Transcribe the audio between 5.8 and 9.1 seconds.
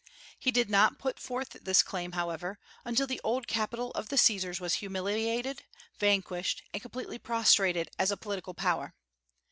vanquished, and completely prostrated as a political power.